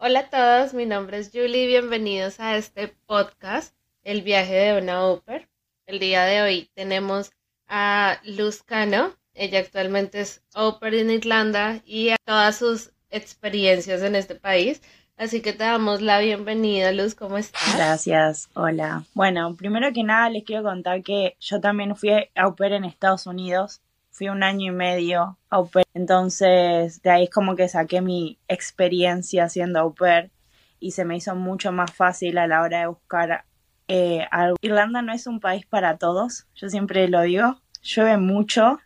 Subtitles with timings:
[0.00, 3.74] Hola a todos, mi nombre es Julie, bienvenidos a este podcast,
[4.04, 5.48] El viaje de una Oper.
[5.86, 7.32] El día de hoy tenemos
[7.66, 14.14] a Luz Cano, ella actualmente es Oper en Irlanda y a todas sus experiencias en
[14.14, 14.82] este país.
[15.16, 17.74] Así que te damos la bienvenida, Luz, ¿cómo estás?
[17.74, 19.04] Gracias, hola.
[19.14, 23.26] Bueno, primero que nada les quiero contar que yo también fui au pair en Estados
[23.26, 23.82] Unidos,
[24.18, 28.38] fui un año y medio au pair, entonces de ahí es como que saqué mi
[28.48, 30.32] experiencia siendo au pair
[30.80, 33.44] y se me hizo mucho más fácil a la hora de buscar
[33.86, 34.56] eh, algo.
[34.60, 38.80] Irlanda no es un país para todos, yo siempre lo digo, llueve mucho,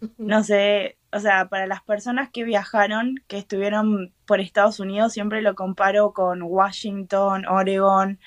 [0.18, 5.42] no sé, o sea, para las personas que viajaron, que estuvieron por Estados Unidos, siempre
[5.42, 8.20] lo comparo con Washington, Oregon.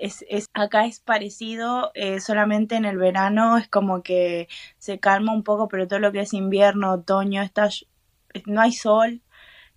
[0.00, 4.48] Es, es acá es parecido, eh, solamente en el verano es como que
[4.78, 7.68] se calma un poco, pero todo lo que es invierno, otoño, está,
[8.46, 9.22] no hay sol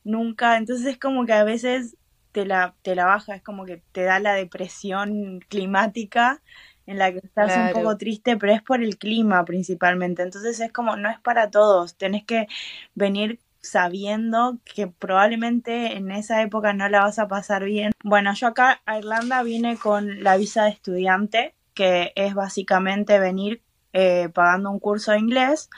[0.03, 1.97] nunca, entonces es como que a veces
[2.31, 6.41] te la, te la baja, es como que te da la depresión climática
[6.85, 10.23] en la que estás un poco triste, pero es por el clima principalmente.
[10.23, 12.47] Entonces es como, no es para todos, tenés que
[12.95, 17.91] venir sabiendo que probablemente en esa época no la vas a pasar bien.
[18.03, 23.61] Bueno, yo acá a Irlanda vine con la visa de estudiante, que es básicamente venir
[23.93, 25.69] eh, pagando un curso de inglés,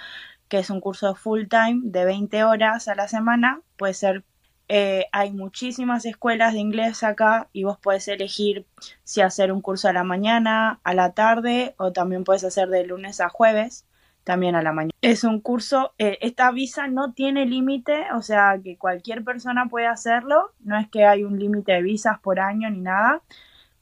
[0.47, 4.23] que es un curso full time de 20 horas a la semana, puede ser
[4.71, 8.67] eh, hay muchísimas escuelas de inglés acá y vos puedes elegir
[9.03, 12.85] si hacer un curso a la mañana, a la tarde o también puedes hacer de
[12.85, 13.87] lunes a jueves,
[14.29, 14.93] también a la mañana.
[15.01, 19.87] Es un curso, eh, esta visa no tiene límite, o sea que cualquier persona puede
[19.87, 23.23] hacerlo, no es que hay un límite de visas por año ni nada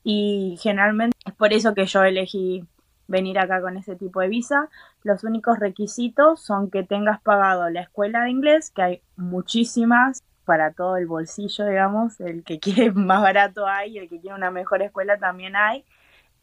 [0.05, 2.63] y generalmente es por eso que yo elegí
[3.09, 4.69] venir acá con ese tipo de visa.
[5.03, 10.71] Los únicos requisitos son que tengas pagado la escuela de inglés, que hay muchísimas para
[10.71, 14.81] todo el bolsillo, digamos, el que quiere más barato hay, el que quiere una mejor
[14.81, 15.83] escuela también hay,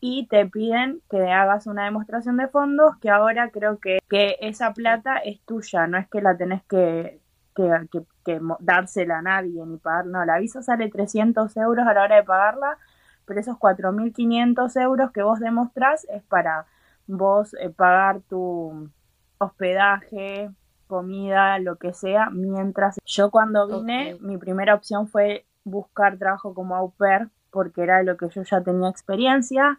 [0.06, 4.75] y te piden que hagas una demostración de fondos, que ahora creo que, que esa
[4.75, 7.22] plata es tuya, no es que la tenés que,
[7.56, 7.88] que,
[8.22, 12.16] que, dársela a nadie ni pagar, no, la visa sale 300 euros a la hora
[12.16, 12.76] de pagarla,
[13.25, 16.66] pero esos 4.500 euros que vos demostrás es para
[17.06, 18.91] vos eh, pagar tu
[19.38, 20.50] hospedaje,
[20.86, 26.76] comida, lo que sea, mientras yo cuando vine, mi primera opción fue buscar trabajo como
[26.76, 29.78] au pair, porque era lo que yo ya tenía experiencia,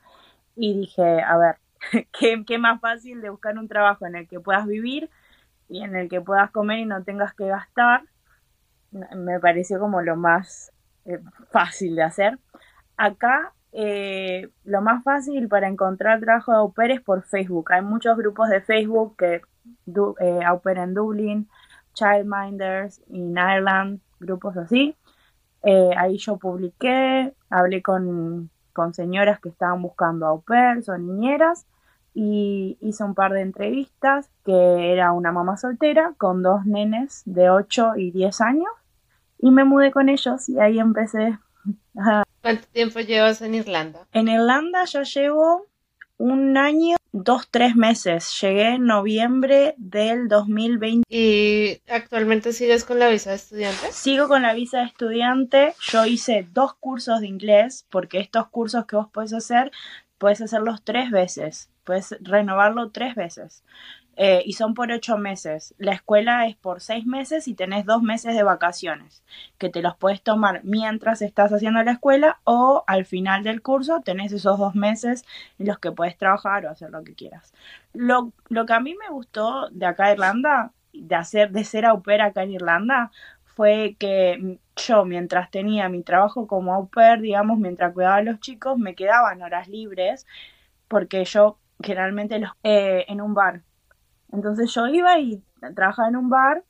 [0.56, 1.58] y dije, a ver,
[2.48, 5.10] ¿qué, más fácil de buscar un trabajo en el que puedas vivir
[5.68, 8.04] y en el que puedas comer y no tengas que gastar,
[8.92, 10.72] me pareció como lo más
[11.06, 11.20] eh,
[11.52, 12.40] fácil de hacer.
[12.96, 17.74] Acá eh, lo más fácil para encontrar trabajo de au pair es por Facebook.
[17.74, 19.42] Hay muchos grupos de Facebook que
[19.86, 21.50] du, eh, Au pair en Dublin,
[21.94, 24.96] Childminders in Ireland, grupos así.
[25.68, 31.66] Eh, ahí yo publiqué, hablé con, con, señoras que estaban buscando au pairs o niñeras
[32.14, 37.50] y hice un par de entrevistas que era una mamá soltera con dos nenes de
[37.50, 38.70] 8 y 10 años
[39.40, 41.40] y me mudé con ellos y ahí empecé.
[42.42, 44.06] ¿Cuánto tiempo llevas en Irlanda?
[44.12, 45.66] En Irlanda ya llevo
[46.18, 48.38] un año, dos, tres meses.
[48.42, 51.04] Llegué en noviembre del 2020.
[51.10, 53.92] ¿Y actualmente sigues con la visa de estudiante?
[53.92, 55.74] Sigo con la visa de estudiante.
[55.80, 59.72] Yo hice dos cursos de inglés, porque estos cursos que vos podés hacer,
[60.18, 61.70] puedes hacerlos tres veces.
[61.86, 63.64] Puedes renovarlo tres veces.
[64.18, 65.76] Eh, y son por ocho meses.
[65.78, 69.24] La escuela es por seis meses y tenés dos meses de vacaciones,
[69.58, 74.02] que te los puedes tomar mientras estás haciendo la escuela o al final del curso
[74.02, 75.26] tenés esos dos meses
[75.60, 77.54] en los que puedes trabajar o hacer lo que quieras.
[77.94, 81.86] Lo, lo que a mí me gustó de acá de Irlanda, de hacer, de ser
[81.86, 83.12] au pair acá en Irlanda,
[83.44, 88.40] fue que yo mientras tenía mi trabajo como au pair, digamos, mientras cuidaba a los
[88.40, 90.26] chicos, me quedaban horas libres
[90.88, 93.62] porque yo generalmente los, eh, en un bar
[94.32, 95.44] entonces yo iba y
[95.76, 96.64] trabajaba en un bar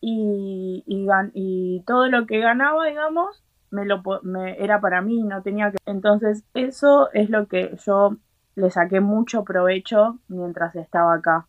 [0.00, 5.72] y, y, todo lo que ganaba, digamos, me lo me, era para mí, no tenía
[5.72, 5.78] que...
[5.86, 8.16] Entonces eso es lo que yo
[8.54, 11.46] le saqué mucho provecho mientras estaba acá.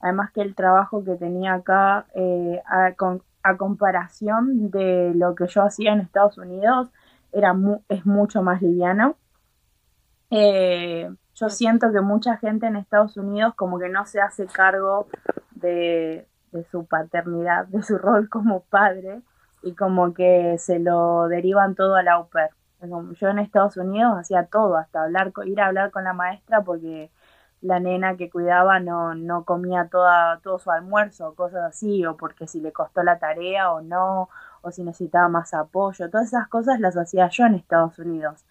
[0.00, 2.94] Además que el trabajo que tenía acá, eh, a,
[3.42, 6.88] a, comparación de lo que yo hacía en Estados Unidos,
[7.32, 7.54] era
[7.88, 9.16] es mucho más liviano.
[10.30, 11.10] Eh,
[11.40, 15.06] yo siento que mucha gente en Estados Unidos como que no se hace cargo
[15.52, 16.26] de,
[16.70, 19.22] su paternidad, de su rol como padre
[19.62, 22.50] y como que se lo derivan todo al au pair.
[23.20, 27.10] Yo en Estados Unidos hacía todo, hasta hablar, ir a hablar con la maestra porque
[27.62, 32.48] la nena que cuidaba no, no comía toda, todo su almuerzo, cosas así, o porque
[32.48, 34.30] si le costó la tarea o no,
[34.62, 38.44] o si necesitaba más apoyo, todas esas cosas las hacía yo en Estados Unidos.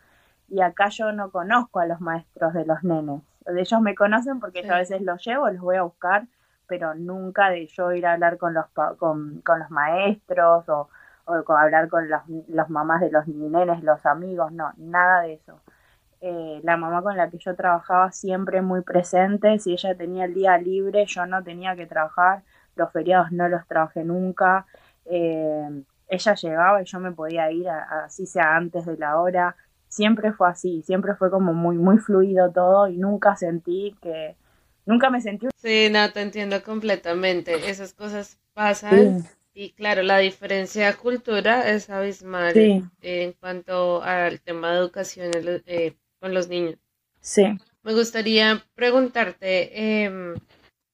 [0.49, 3.21] Y acá yo no conozco a los maestros de los nenes.
[3.45, 6.27] Ellos me conocen porque yo a veces los llevo, los voy a buscar,
[6.67, 8.65] pero nunca de yo ir a hablar con los,
[8.97, 10.89] con, con los maestros o,
[11.25, 15.59] o hablar con las, las mamás de los nenes, los amigos, no, nada de eso.
[16.21, 20.33] Eh, la mamá con la que yo trabajaba siempre muy presente, si ella tenía el
[20.33, 22.43] día libre, yo no tenía que trabajar,
[22.75, 24.65] los feriados no los trabajé nunca,
[25.05, 29.55] eh, ella llegaba y yo me podía ir, así sea antes de la hora,
[29.89, 34.35] siempre fue así, siempre fue como muy, muy fluido todo y nunca sentí que,
[34.85, 35.47] nunca me sentí...
[35.57, 39.25] Sí, no, te entiendo completamente, esas cosas pasan.
[39.53, 42.53] Y claro, la diferencia de cultura es abismal
[43.01, 45.31] en cuanto al tema de educación
[45.65, 46.77] eh, con los niños.
[47.19, 47.43] Sí.
[47.83, 50.35] Me gustaría preguntarte, em,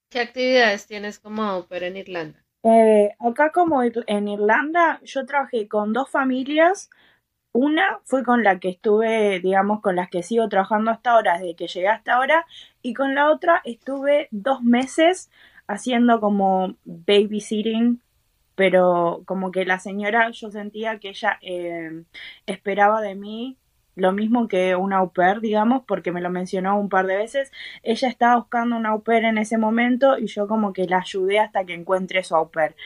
[0.08, 2.44] ¿qué actividades tienes como au en Irlanda?
[2.64, 6.90] Eh, acá como en Irlanda, yo trabajé con dos familias.
[7.56, 11.56] Una fue con la que estuve, digamos, con las que sigo trabajando hasta ahora, desde
[11.56, 12.44] que llegué hasta ahora,
[12.82, 15.30] y con la otra estuve dos meses
[15.66, 18.02] haciendo como babysitting,
[18.56, 22.04] pero como que la señora, yo sentía que ella eh,
[22.44, 23.56] esperaba de mí
[23.96, 27.50] lo mismo que una au pair, digamos, porque me lo mencionó un par de veces.
[27.82, 31.40] Ella estaba buscando una au pair en ese momento y yo como que la ayudé
[31.40, 32.76] hasta que encuentre su au pair.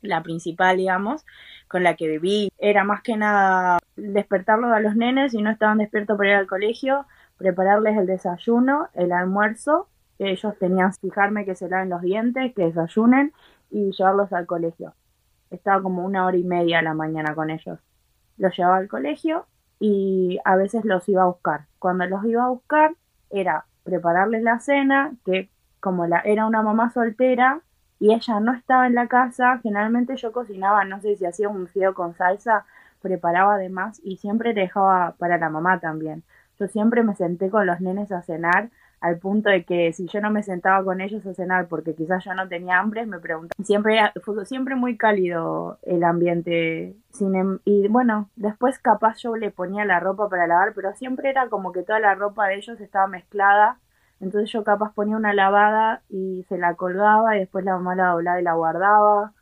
[0.00, 1.24] La principal, digamos,
[1.68, 5.78] con la que viví, era más que nada despertarlos a los nenes si no estaban
[5.78, 7.06] despiertos para ir al colegio,
[7.36, 9.88] prepararles el desayuno, el almuerzo.
[10.18, 13.32] Ellos tenían que fijarme que se laven los dientes, que desayunen
[13.70, 14.94] y llevarlos al colegio.
[15.50, 17.78] Estaba como una hora y media a la mañana con ellos.
[18.38, 19.46] Los llevaba al colegio
[19.86, 21.66] y a veces los iba a buscar.
[21.78, 22.92] Cuando los iba a buscar
[23.28, 27.60] era prepararles la cena, que como la, era una mamá soltera
[28.00, 31.68] y ella no estaba en la casa, generalmente yo cocinaba, no sé si hacía un
[31.68, 32.64] fideo con salsa,
[33.02, 36.22] preparaba además y siempre dejaba para la mamá también.
[36.58, 38.70] Yo siempre me senté con los nenes a cenar
[39.04, 42.24] al punto de que si yo no me sentaba con ellos a cenar porque quizás
[42.24, 43.62] yo no tenía hambre, me preguntaban.
[43.62, 46.96] Siempre fue siempre muy cálido el ambiente.
[47.10, 51.28] Sin, em, y bueno, después capaz yo le ponía la ropa para lavar, pero siempre
[51.28, 53.78] era como que toda la ropa de ellos estaba mezclada.
[54.20, 58.08] Entonces yo capaz ponía una lavada y se la colgaba y después la mamá la
[58.12, 59.32] doblaba y la guardaba.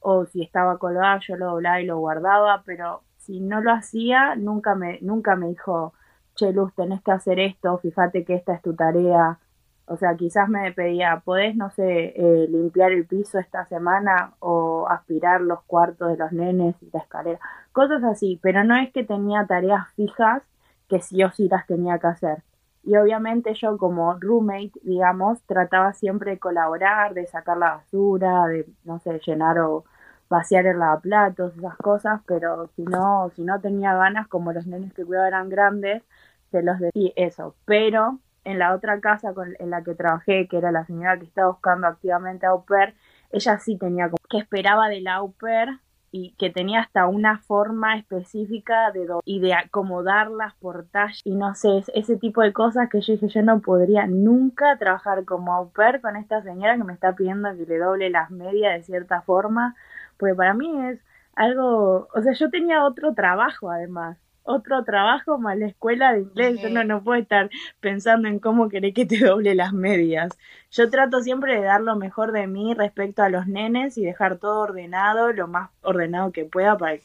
[0.00, 4.34] O si estaba colgada yo lo doblaba y lo guardaba, pero si no lo hacía,
[4.34, 5.94] nunca me, nunca me dijo,
[6.34, 9.38] che, Luz, tenés que hacer esto, fíjate que esta es tu tarea.
[9.86, 14.86] O sea, quizás me pedía, ¿podés, no sé, eh, limpiar el piso esta semana o
[14.88, 17.40] aspirar los cuartos de los nenes y la escalera?
[17.72, 20.42] Cosas así, pero no es que tenía tareas fijas
[20.88, 22.42] que sí o sí las tenía que hacer.
[22.84, 28.66] Y obviamente yo como roommate, digamos, trataba siempre de colaborar, de sacar la basura, de,
[28.84, 29.84] no sé, llenar o
[30.32, 34.92] vaciar el lavaplatos, esas cosas, pero si no, si no tenía ganas, como los nenes
[34.94, 36.02] que cuidaba eran grandes,
[36.50, 37.54] se los decía eso.
[37.66, 41.26] Pero en la otra casa con, en la que trabajé, que era la señora que
[41.26, 42.94] estaba buscando activamente a au pair,
[43.30, 45.78] ella sí tenía como que esperaba del au pair
[46.14, 51.54] y que tenía hasta una forma específica de y de acomodarlas por talla y no
[51.54, 55.70] sé, ese tipo de cosas que yo dije yo no podría nunca trabajar como au
[55.70, 59.22] pair con esta señora que me está pidiendo que le doble las medias de cierta
[59.22, 59.74] forma
[60.16, 61.00] porque para mí es
[61.34, 66.60] algo, o sea, yo tenía otro trabajo además, otro trabajo más la escuela de inglés,
[66.60, 67.48] yo no, no puedo estar
[67.80, 70.36] pensando en cómo querés que te doble las medias.
[70.70, 74.38] Yo trato siempre de dar lo mejor de mí respecto a los nenes y dejar
[74.38, 76.98] todo ordenado, lo más ordenado que pueda para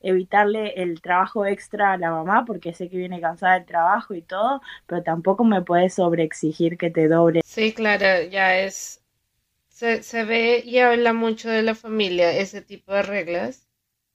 [0.00, 4.22] evitarle el trabajo extra a la mamá porque sé que viene cansada del trabajo y
[4.22, 7.40] todo, pero tampoco me puedes sobreexigir que te doble.
[7.44, 9.02] Sí, claro, ya es
[9.76, 13.68] se, se ve y habla mucho de la familia, ese tipo de reglas.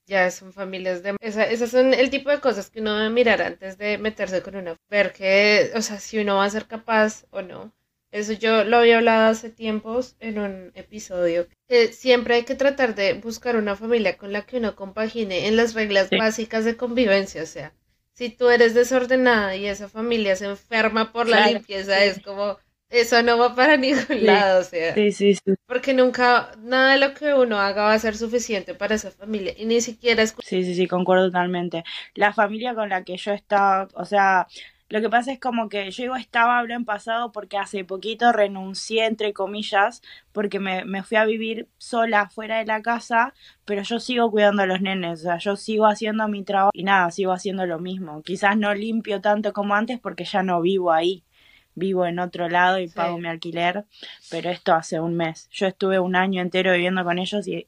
[0.06, 1.14] Ya son familias de...
[1.20, 4.56] Esa, esas son el tipo de cosas que uno debe mirar antes de meterse con
[4.56, 4.76] una...
[4.90, 7.72] Ver que, o sea, si uno va a ser capaz o no.
[8.10, 11.46] Eso yo lo había hablado hace tiempos en un episodio.
[11.68, 15.56] Que siempre hay que tratar de buscar una familia con la que uno compagine en
[15.56, 17.40] las reglas básicas de convivencia.
[17.44, 17.72] O sea,
[18.14, 22.58] si tú eres desordenada y esa familia se enferma por la limpieza, es como
[22.92, 24.94] eso no va para ningún lado, o sea.
[24.94, 25.54] Sí, sí, sí.
[25.66, 29.54] Porque nunca, nada de lo que uno haga va a ser suficiente para esa familia.
[29.56, 30.36] Y ni siquiera es...
[30.44, 31.84] Sí, sí, sí, concuerdo totalmente.
[32.14, 34.46] La familia con la que yo estaba, o sea,
[34.90, 38.30] lo que pasa es como que yo digo estaba, hablo en pasado porque hace poquito
[38.30, 43.32] renuncié, entre comillas, porque me, me fui a vivir sola fuera de la casa,
[43.64, 46.84] pero yo sigo cuidando a los nenes, o sea, yo sigo haciendo mi trabajo y
[46.84, 48.22] nada, sigo haciendo lo mismo.
[48.22, 51.24] Quizás no limpio tanto como antes porque ya no vivo ahí
[51.74, 53.84] vivo en otro lado y pago mi alquiler,
[54.30, 55.48] pero esto hace un mes.
[55.50, 57.66] Yo estuve un año entero viviendo con ellos y...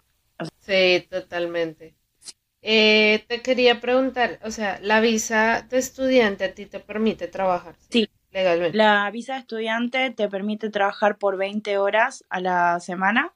[0.60, 1.94] Sí, totalmente.
[2.62, 7.74] Eh, te quería preguntar, o sea, ¿la visa de estudiante a ti te permite trabajar?
[7.90, 8.76] Sí, legalmente.
[8.76, 13.34] La visa de estudiante te permite trabajar por 20 horas a la semana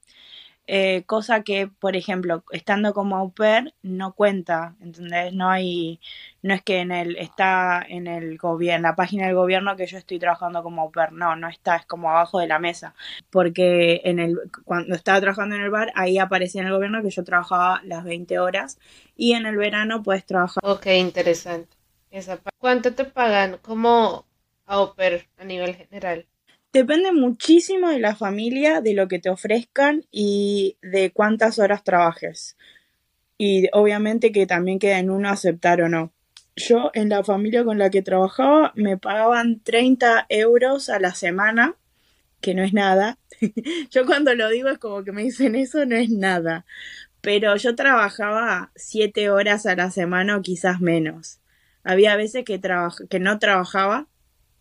[0.71, 5.33] eh, cosa que, por ejemplo, estando como au pair no cuenta, ¿entendés?
[5.33, 5.99] No hay,
[6.43, 9.97] no es que en el, está en el gobierno, la página del gobierno que yo
[9.97, 12.95] estoy trabajando como au pair, no, no está, es como abajo de la mesa,
[13.31, 17.11] porque en el, cuando estaba trabajando en el bar, ahí aparecía en el gobierno que
[17.11, 18.79] yo trabajaba las 20 horas
[19.17, 20.63] y en el verano puedes trabajar.
[20.63, 21.75] Ok, interesante.
[22.11, 24.27] Esa, ¿Cuánto te pagan como
[24.67, 26.27] au pair a nivel general?
[26.73, 32.59] Depende muchísimo de la familia, de lo que te ofrezcan y de cuántas horas trabajes.
[33.39, 36.13] Y obviamente que también queda en uno aceptar o no.
[36.57, 41.77] Yo en la familia con la que trabajaba me pagaban 30 euros a la semana,
[42.43, 43.19] que no es nada.
[43.91, 46.67] yo cuando lo digo es como que me dicen eso no es nada.
[47.23, 51.41] Pero yo trabajaba 7 horas a la semana o quizás menos.
[51.83, 52.61] Había veces que,
[53.09, 54.07] que no trabajaba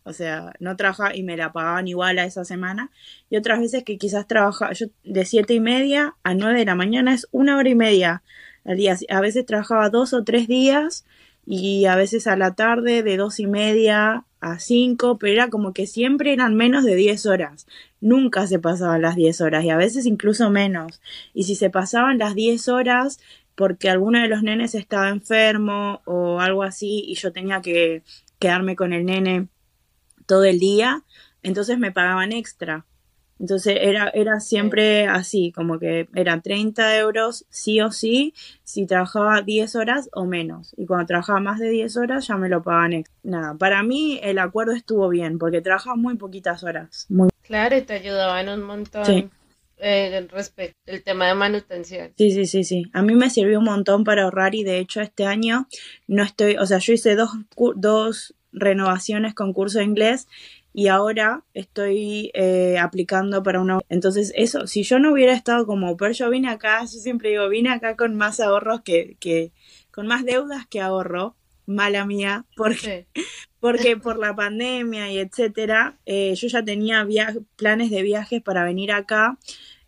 [0.08, 2.90] o sea, no trabajaba y me la pagaban igual a esa semana.
[3.28, 6.74] Y otras veces que quizás trabajaba, yo de siete y media a nueve de la
[6.74, 8.22] mañana es una hora y media
[8.64, 8.96] al día.
[9.10, 11.04] A veces trabajaba dos o tres días
[11.46, 15.72] y a veces a la tarde de dos y media a cinco, pero era como
[15.72, 17.66] que siempre eran menos de diez horas.
[18.00, 21.02] Nunca se pasaban las diez horas y a veces incluso menos.
[21.34, 23.20] Y si se pasaban las diez horas
[23.54, 28.02] porque alguno de los nenes estaba enfermo o algo así y yo tenía que
[28.38, 29.48] quedarme con el nene
[30.28, 31.02] todo el día,
[31.42, 32.86] entonces me pagaban extra.
[33.40, 39.42] Entonces era, era siempre así, como que eran 30 euros sí o sí si trabajaba
[39.42, 40.74] 10 horas o menos.
[40.76, 43.16] Y cuando trabajaba más de 10 horas ya me lo pagaban extra.
[43.22, 47.06] Nada, para mí el acuerdo estuvo bien porque trabajaba muy poquitas horas.
[47.08, 47.28] Muy...
[47.42, 49.04] Claro, y te ayudaban un montón.
[49.04, 49.30] Sí.
[49.80, 52.10] Eh, respecto al tema de manutención.
[52.18, 52.90] Sí, sí, sí, sí.
[52.92, 55.68] A mí me sirvió un montón para ahorrar y de hecho este año
[56.08, 57.30] no estoy, o sea, yo hice dos,
[57.76, 60.28] dos renovaciones con curso de inglés
[60.72, 63.80] y ahora estoy eh, aplicando para una...
[63.88, 67.48] Entonces, eso, si yo no hubiera estado como pero yo vine acá, yo siempre digo,
[67.48, 69.52] vine acá con más ahorros que, que
[69.90, 71.34] con más deudas que ahorro,
[71.66, 73.06] mala mía, porque,
[73.60, 77.06] porque por la pandemia y etcétera, eh, yo ya tenía
[77.56, 79.38] planes de viajes para venir acá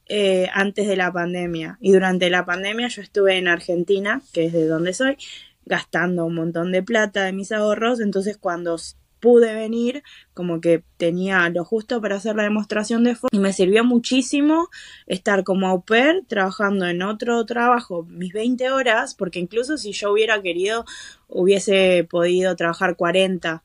[0.07, 1.79] eh, antes de la pandemia.
[1.81, 5.17] Y durante la pandemia yo estuve en Argentina, que es de donde soy,
[5.65, 8.77] gastando un montón de plata de mis ahorros, entonces cuando
[9.21, 10.03] pude venir,
[10.35, 14.69] como que tenía lo justo para hacer la demostración de fotos y me sirvió muchísimo
[15.07, 20.13] estar como au pair trabajando en otro trabajo mis 20 horas, porque incluso si yo
[20.13, 20.85] hubiera querido,
[21.29, 23.63] hubiese podido trabajar 40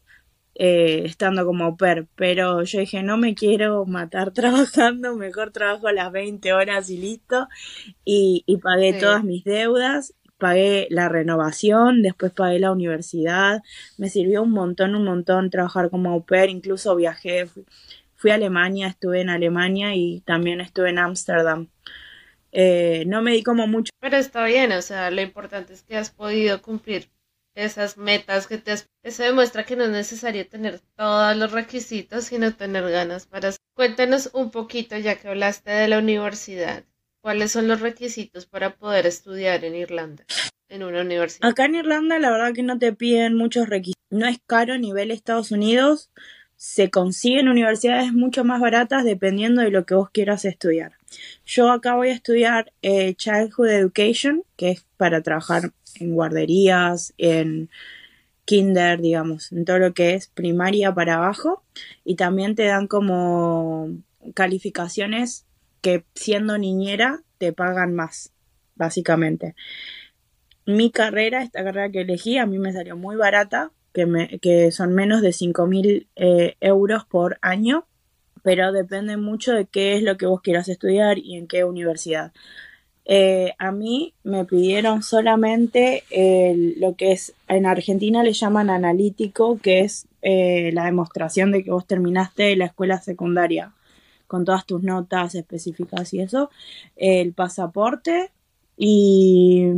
[0.57, 5.91] eh, estando como au pair, pero yo dije, no me quiero matar trabajando, mejor trabajo
[5.91, 7.47] las 20 horas y listo,
[8.03, 13.61] y, pagué todas mis deudas pagué la renovación, después pagué la universidad,
[13.97, 17.47] me sirvió un montón, un montón trabajar como au pair, incluso viajé,
[18.15, 21.67] fui, a Alemania, estuve en Alemania y también estuve en Ámsterdam.
[22.51, 23.91] Eh, no me di como mucho.
[23.99, 27.09] Pero está bien, o sea, lo importante es que has podido cumplir
[27.55, 28.89] esas metas que te has...
[29.03, 33.51] Eso demuestra que no es necesario tener todos los requisitos, sino tener ganas para...
[33.75, 36.85] Cuéntanos un poquito, ya que hablaste de la universidad.
[37.25, 40.23] ¿Cuáles son los requisitos para poder estudiar en Irlanda?
[40.69, 41.49] En una universidad.
[41.49, 43.99] Acá en Irlanda la verdad que no te piden muchos requisitos.
[44.11, 46.11] No es caro a nivel Estados Unidos.
[46.55, 50.91] Se consiguen universidades mucho más baratas dependiendo de lo que vos quieras estudiar.
[51.47, 57.71] Yo acá voy a estudiar eh, Childhood Education, que es para trabajar en guarderías, en
[58.45, 61.63] kinder, digamos, en todo lo que es primaria para abajo.
[62.03, 63.89] Y también te dan como
[64.35, 65.44] calificaciones
[65.85, 68.33] que siendo niñera te pagan más,
[68.73, 69.53] básicamente.
[70.65, 74.71] Mi carrera, esta carrera que elegí, a mí me salió muy barata, que, me, que
[74.71, 77.85] son menos de 5.000 mil eh, euros por año,
[78.41, 82.33] pero depende mucho de qué es lo que vos quieras estudiar y en qué universidad.
[83.05, 86.03] Eh, a mí me pidieron solamente
[86.79, 91.69] lo que es, en Argentina le llaman analítico, que es eh, la demostración de que
[91.69, 93.71] vos terminaste la escuela secundaria
[94.35, 96.49] con todas tus notas específicas y eso,
[96.97, 98.31] el pasaporte
[98.75, 99.71] y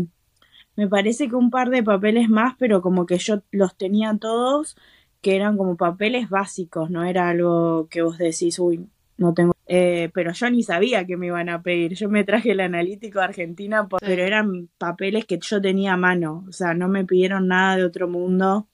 [0.76, 4.76] me parece que un par de papeles más, pero como que yo los tenía todos,
[5.22, 8.88] que eran como papeles básicos, no era algo que vos decís, uy,
[9.18, 9.54] no tengo.
[9.68, 11.94] Eh, pero yo ni sabía que me iban a pedir.
[11.94, 16.46] Yo me traje el analítico de Argentina, pero eran papeles que yo tenía a mano.
[16.48, 18.68] O sea, no me pidieron nada de otro mundo.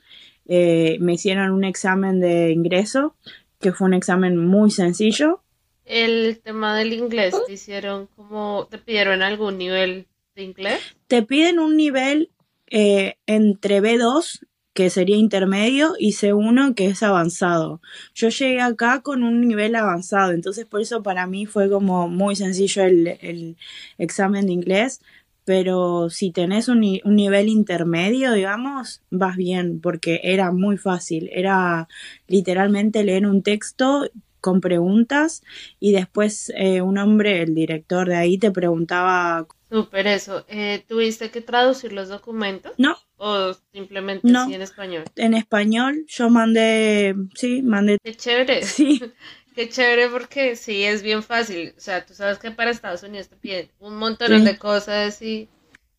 [0.45, 3.15] Eh, me hicieron un examen de ingreso
[3.63, 5.41] que fue un examen muy sencillo.
[5.85, 10.79] El tema del inglés, ¿te hicieron como, te pidieron algún nivel de inglés?
[11.07, 12.31] Te piden un nivel
[12.67, 14.41] eh, entre B2
[14.73, 17.79] que sería intermedio, y C1, que es avanzado.
[18.15, 22.35] Yo llegué acá con un nivel avanzado, entonces por eso para mí fue como muy
[22.35, 23.55] sencillo el,
[23.97, 24.99] examen de inglés,
[25.45, 31.87] pero si tenés un, un, nivel intermedio, digamos, vas bien, porque era muy fácil, era
[32.27, 34.09] literalmente leer un texto
[34.43, 35.41] con preguntas
[35.79, 39.47] y después eh, un hombre, el director de ahí, te preguntaba...
[39.71, 40.45] Súper eso.
[40.49, 42.73] Eh, ¿Tuviste que traducir los documentos?
[42.77, 45.05] No, ¿O simplemente no, en español?
[45.15, 47.97] En español, yo mandé, sí, mandé.
[48.03, 48.61] Qué chévere.
[48.63, 49.01] Sí.
[49.55, 51.73] Qué chévere porque sí, es bien fácil.
[51.77, 55.47] O sea, tú sabes que para Estados Unidos te piden un montón de cosas y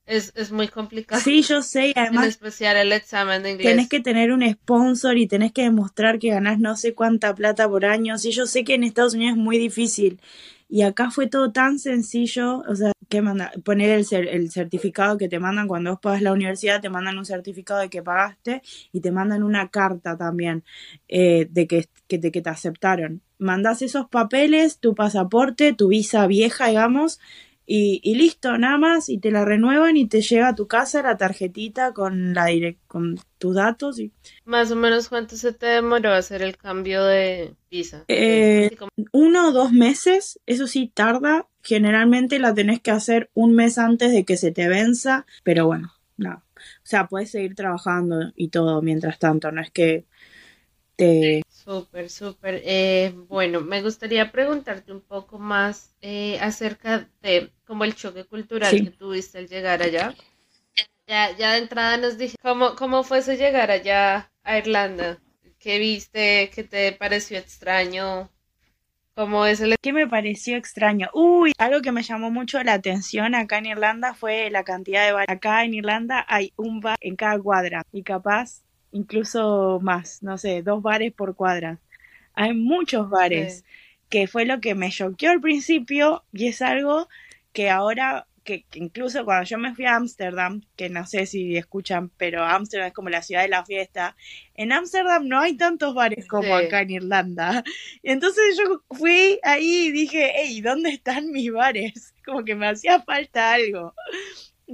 [0.06, 1.20] es, es, muy complicado.
[1.20, 2.24] Sí, yo sé, además.
[2.24, 3.66] En especial el examen de inglés.
[3.66, 7.68] Tenés que tener un sponsor y tenés que demostrar que ganás no sé cuánta plata
[7.68, 8.18] por año.
[8.18, 10.20] Sí, yo sé que en Estados Unidos es muy difícil.
[10.68, 15.28] Y acá fue todo tan sencillo, o sea, que manda, poner el, el certificado que
[15.28, 19.00] te mandan cuando vos pagas la universidad, te mandan un certificado de que pagaste y
[19.00, 20.64] te mandan una carta también
[21.08, 23.20] eh, de que, que, te, que te aceptaron.
[23.38, 27.20] Mandás esos papeles, tu pasaporte, tu visa vieja, digamos,
[27.66, 31.16] y, listo, nada más, y te la renuevan y te llega a tu casa la
[31.16, 32.46] tarjetita con la
[32.86, 33.98] con tus datos.
[33.98, 34.12] Y...
[34.44, 38.04] Más o menos cuánto se te demoró hacer el cambio de visa.
[38.08, 38.76] Eh,
[39.12, 41.48] uno o dos meses, eso sí tarda.
[41.62, 45.94] Generalmente la tenés que hacer un mes antes de que se te venza, pero bueno,
[46.18, 46.42] no.
[46.56, 50.04] O sea, puedes seguir trabajando y todo mientras tanto, no es que
[50.96, 52.60] te Súper, súper.
[52.62, 58.70] Eh, bueno, me gustaría preguntarte un poco más eh, acerca de como el choque cultural
[58.70, 60.14] que tuviste al llegar allá.
[61.06, 65.18] Ya, ya de entrada nos dije, ¿cómo, ¿cómo fue ese llegar allá a Irlanda?
[65.58, 66.50] ¿Qué viste?
[66.54, 68.30] ¿Qué te pareció extraño?
[69.14, 69.76] ¿Cómo es el...
[69.80, 71.08] ¿Qué me pareció extraño?
[71.14, 75.12] Uy, algo que me llamó mucho la atención acá en Irlanda fue la cantidad de
[75.12, 75.30] bares.
[75.30, 80.62] Acá en Irlanda hay un bar en cada cuadra y capaz incluso más, no sé,
[80.62, 81.78] dos bares por cuadra.
[82.34, 83.64] Hay muchos bares,
[84.08, 87.08] que fue lo que me choqueó al principio y es algo
[87.54, 92.10] que ahora, que, incluso cuando yo me fui a Ámsterdam, que no sé si escuchan,
[92.18, 94.16] pero Ámsterdam es como la ciudad de la fiesta,
[94.54, 97.64] en Ámsterdam no hay tantos bares como acá en Irlanda.
[98.02, 102.12] Entonces yo fui ahí y dije, hey, ¿dónde están mis bares?
[102.24, 103.94] Como que me hacía falta algo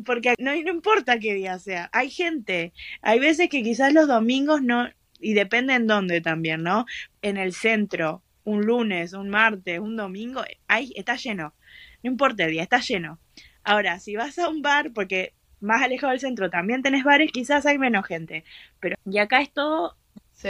[0.04, 4.62] porque no, no importa qué día sea, hay gente, hay veces que quizás los domingos
[4.62, 4.88] no,
[5.18, 6.86] y depende en dónde también, ¿no?
[7.22, 11.54] En el centro, un lunes, un martes, un domingo, ahí está lleno,
[12.02, 13.18] no importa el día, está lleno.
[13.62, 17.66] Ahora, si vas a un bar, porque más alejado del centro también tenés bares, quizás
[17.66, 18.44] hay menos gente,
[18.80, 19.96] pero y acá es todo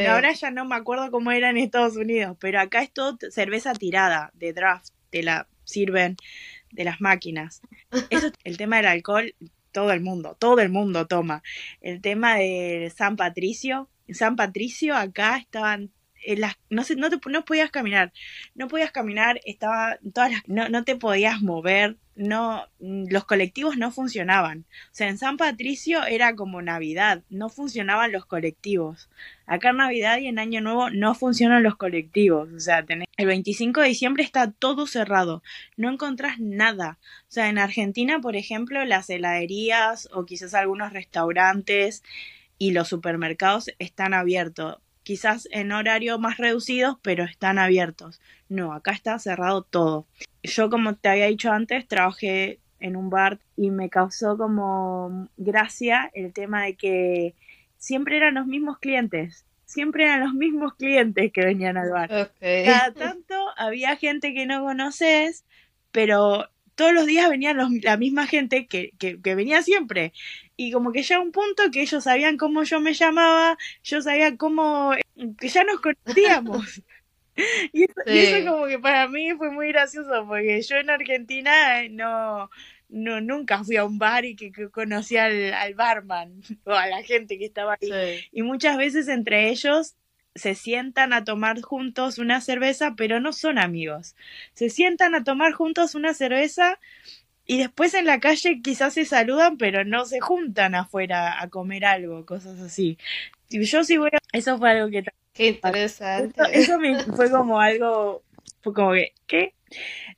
[0.09, 3.73] Ahora ya no me acuerdo cómo era en Estados Unidos, pero acá es todo cerveza
[3.73, 6.17] tirada, de draft, te la sirven
[6.71, 7.61] de las máquinas.
[8.11, 9.35] Eso, el tema del alcohol,
[9.73, 11.43] todo el mundo, todo el mundo toma.
[11.81, 15.91] El tema de San Patricio, San Patricio acá estaban
[16.27, 18.13] las, no no, te, no podías caminar,
[18.55, 23.91] no podías caminar, estaba todas las, no, no te podías mover, no, los colectivos no
[23.91, 24.67] funcionaban.
[24.87, 29.09] O sea, en San Patricio era como Navidad, no funcionaban los colectivos.
[29.47, 32.51] Acá en Navidad y en Año Nuevo no funcionan los colectivos.
[32.53, 35.43] O sea, tenés, el 25 de diciembre está todo cerrado,
[35.77, 36.99] no encontrás nada.
[37.23, 42.03] O sea, en Argentina, por ejemplo, las heladerías o quizás algunos restaurantes
[42.59, 44.79] y los supermercados están abiertos
[45.11, 48.21] quizás en horario más reducidos, pero están abiertos.
[48.49, 50.07] No, acá está cerrado todo.
[50.45, 56.13] Yo, como te había dicho antes, trabajé en un bar y me causó como gracia
[56.15, 57.35] el tema de que
[57.77, 59.45] siempre eran los mismos clientes.
[59.65, 62.31] Siempre eran los mismos clientes que venían al bar.
[62.39, 65.45] Cada tanto había gente que no conoces,
[65.91, 66.49] pero
[66.81, 70.15] todos los días venían la misma gente que, que, que, venía siempre.
[70.57, 74.39] Y como que ya un punto que ellos sabían cómo yo me llamaba, yo sabía
[74.39, 74.95] cómo,
[75.39, 76.83] que ya nos conocíamos.
[77.75, 82.49] y, eso, como que para mí fue muy gracioso, porque yo en Argentina eh, no,
[82.89, 87.03] no nunca fui a un bar y que, conocí al, al, barman o a la
[87.03, 88.25] gente que estaba ahí.
[88.33, 89.97] Y muchas veces entre ellos
[90.35, 94.15] se sientan a tomar juntos una cerveza, pero no son amigos.
[94.55, 96.79] Se sientan a tomar juntos una cerveza
[97.47, 101.85] y después en la calle quizás se saludan, pero no se juntan afuera a comer
[101.85, 102.97] algo, cosas así.
[103.51, 104.19] Yo sí voy a...
[104.33, 105.05] Eso fue algo que...
[105.33, 106.41] Qué interesante.
[106.53, 108.23] Eso, me fue como algo...
[108.63, 109.13] Fue como que...
[109.27, 109.55] ¿Qué?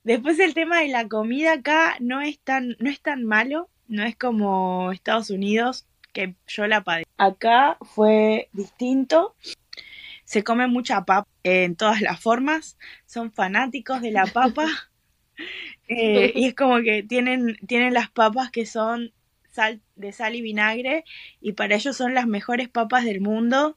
[0.05, 4.05] Después el tema de la comida acá no es tan, no es tan malo, no
[4.05, 7.11] es como Estados Unidos, que yo la padezco.
[7.17, 9.35] Acá fue distinto
[10.33, 14.67] se come mucha papa en todas las formas, son fanáticos de la papa.
[15.89, 19.13] Eh, y es como que tienen, tienen las papas que son
[19.51, 21.05] sal, de sal y vinagre
[21.41, 23.77] y para ellos son las mejores papas del mundo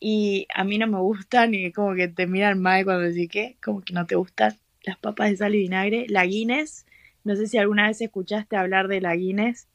[0.00, 3.56] y a mí no me gustan y como que te miran mal cuando decís que,
[3.62, 6.06] como que no te gustan las papas de sal y vinagre.
[6.08, 6.86] La Guinness,
[7.22, 9.68] no sé si alguna vez escuchaste hablar de la Guinness,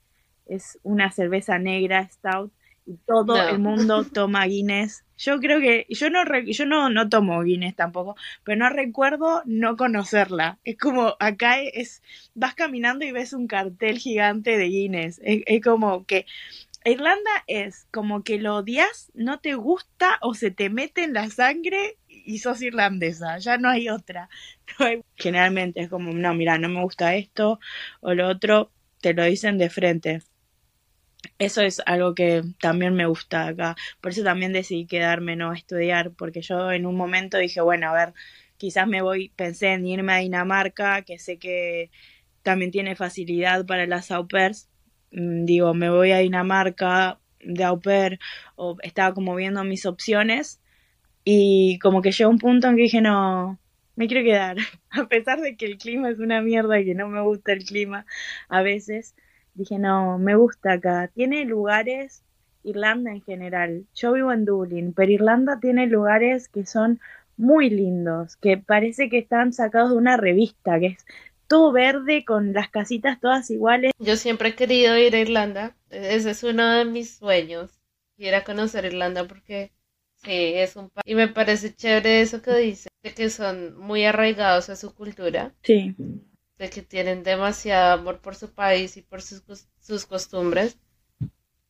[0.48, 2.52] es una cerveza negra stout
[3.06, 5.04] todo el mundo toma Guinness.
[5.18, 9.78] Yo creo que yo no yo no, no tomo Guinness tampoco, pero no recuerdo no
[9.78, 10.60] conocerla.
[10.64, 12.02] Es como acá es
[12.36, 15.22] vas caminando y ves un cartel gigante de Guinness.
[15.24, 16.26] Es, como que
[16.86, 21.30] Irlanda es como que lo odias, no te gusta o se te mete en la
[21.30, 24.30] sangre y sos irlandesa, ya no hay otra.
[25.16, 27.60] Generalmente es como, no, mira, no me gusta esto
[28.02, 30.22] o lo otro, te lo dicen de frente
[31.40, 33.76] eso es algo que también me gusta acá.
[34.02, 37.90] Por eso también decidí quedarme, no a estudiar, porque yo en un momento dije, bueno,
[37.90, 38.14] a ver,
[38.58, 41.92] quizás me voy, pensé en irme a Dinamarca, que sé que
[42.44, 44.70] también tiene facilidad para las au pairs.
[45.12, 48.20] Mm, digo, me voy a Dinamarca de au pair,
[48.56, 50.62] o estaba como viendo mis opciones,
[51.26, 53.60] y como que llegó un punto en que dije, no,
[53.96, 54.58] me quiero quedar.
[54.92, 57.64] A pesar de que el clima es una mierda y que no me gusta el
[57.66, 58.06] clima
[58.50, 59.16] a veces,
[59.54, 61.10] dije, no, me gusta acá.
[61.14, 62.24] Tiene lugares,
[62.64, 63.86] Irlanda en general.
[63.94, 67.00] Yo vivo en Dublín, pero Irlanda tiene lugares que son
[67.38, 71.06] muy lindos, que parece que están sacados de una revista, que es
[71.48, 73.92] todo verde con las casitas todas iguales.
[74.00, 77.80] Yo siempre he querido ir a Irlanda, ese es uno de mis sueños,
[78.18, 79.72] ir a conocer Irlanda porque
[80.16, 84.06] sí, es un país y me parece chévere eso que dice, de que son muy
[84.06, 85.54] arraigados a su cultura.
[85.64, 85.96] Sí
[86.58, 89.44] de que tienen demasiado amor por su país y por sus,
[89.80, 90.78] sus costumbres,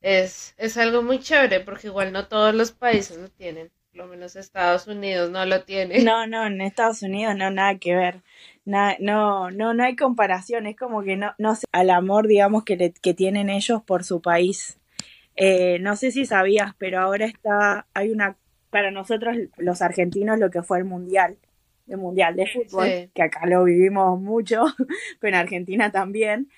[0.02, 3.72] es, es algo muy chévere porque igual no todos los países lo tienen.
[3.92, 6.04] Por lo menos Estados Unidos no lo tiene.
[6.04, 8.22] No, no, en Estados Unidos no, nada que ver.
[8.66, 10.66] no, no, no hay comparación.
[10.66, 14.22] Es como que no, no sé, al amor, digamos, que, que tienen ellos por su
[14.22, 14.80] país.
[15.36, 18.36] Eh, no sé si sabías, pero ahora está, hay una,
[18.70, 21.38] para nosotros los argentinos, lo que fue el mundial
[21.88, 24.64] el Mundial de Fútbol, que acá lo vivimos mucho,
[25.20, 26.50] pero en Argentina también.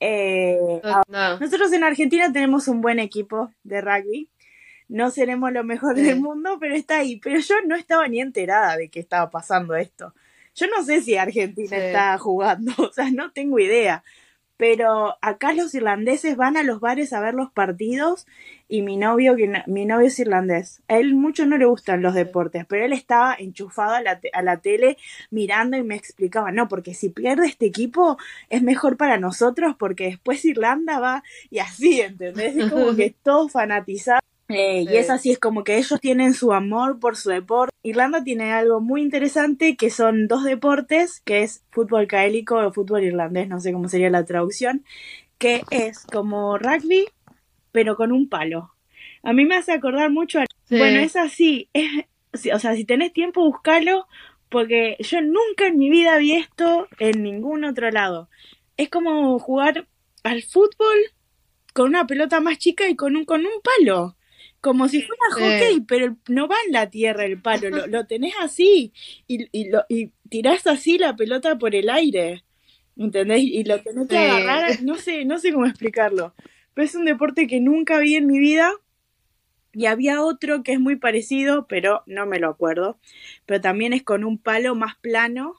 [0.00, 0.56] Eh,
[1.40, 4.28] nosotros en Argentina tenemos un buen equipo de rugby.
[4.88, 7.16] No seremos lo mejor del mundo, pero está ahí.
[7.16, 10.14] Pero yo no estaba ni enterada de que estaba pasando esto.
[10.54, 14.02] Yo no sé si Argentina está jugando, o sea, no tengo idea
[14.58, 18.26] pero acá los irlandeses van a los bares a ver los partidos
[18.68, 20.82] y mi novio, mi novio es irlandés.
[20.88, 24.42] A él mucho no le gustan los deportes, pero él estaba enchufado a la, a
[24.42, 24.98] la tele
[25.30, 28.18] mirando y me explicaba, no, porque si pierde este equipo
[28.50, 32.56] es mejor para nosotros porque después Irlanda va y así, ¿entendés?
[32.56, 34.20] Es como que todo fanatizado.
[34.48, 37.74] Eh, y es así, es como que ellos tienen su amor por su deporte.
[37.82, 43.04] Irlanda tiene algo muy interesante que son dos deportes, que es fútbol gaélico o fútbol
[43.04, 44.84] irlandés, no sé cómo sería la traducción,
[45.36, 47.06] que es como rugby,
[47.72, 48.74] pero con un palo.
[49.22, 50.46] A mí me hace acordar mucho a...
[50.70, 52.06] Bueno, es así, es,
[52.52, 54.06] o sea, si tenés tiempo, buscalo,
[54.48, 58.30] porque yo nunca en mi vida vi esto en ningún otro lado.
[58.78, 59.86] Es como jugar
[60.24, 60.96] al fútbol
[61.74, 64.16] con una pelota más chica y con un, con un palo
[64.60, 68.34] como si fuera hockey, pero no va en la tierra el palo, lo, lo tenés
[68.40, 68.92] así
[69.26, 72.44] y, y, lo, y tirás así la pelota por el aire,
[72.96, 73.42] ¿entendés?
[73.42, 76.34] Y lo tenés que agarrar, no sé, no sé cómo explicarlo,
[76.74, 78.72] pero es un deporte que nunca vi en mi vida
[79.72, 82.98] y había otro que es muy parecido, pero no me lo acuerdo,
[83.46, 85.54] pero también es con un palo más plano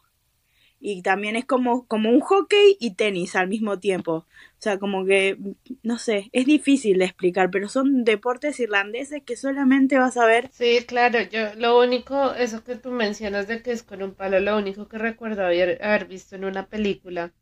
[0.80, 4.14] y también es como, como un hockey y tenis al mismo tiempo.
[4.14, 5.38] O sea, como que,
[5.84, 10.50] no sé, es difícil de explicar, pero son deportes irlandeses que solamente vas a ver.
[10.52, 14.40] Sí, claro, yo lo único, eso que tú mencionas de que es con un palo,
[14.40, 17.34] lo único que recuerdo haber, haber visto en una película